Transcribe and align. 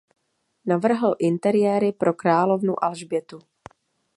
Navrhl 0.65 1.15
interiéry 1.19 1.91
pro 1.91 2.13
královnu 2.13 2.83
Alžbětu. 2.83 3.39